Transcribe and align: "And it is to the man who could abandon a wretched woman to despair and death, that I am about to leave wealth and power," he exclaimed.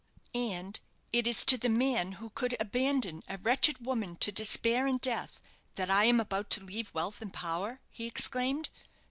"And 0.33 0.79
it 1.11 1.27
is 1.27 1.45
to 1.45 1.59
the 1.59 1.69
man 1.69 2.13
who 2.13 2.31
could 2.31 2.57
abandon 2.59 3.21
a 3.29 3.37
wretched 3.37 3.85
woman 3.85 4.15
to 4.15 4.31
despair 4.31 4.87
and 4.87 4.99
death, 4.99 5.39
that 5.75 5.91
I 5.91 6.05
am 6.05 6.19
about 6.19 6.49
to 6.57 6.63
leave 6.65 6.91
wealth 6.91 7.21
and 7.21 7.31
power," 7.31 7.79
he 7.91 8.07
exclaimed. 8.07 8.69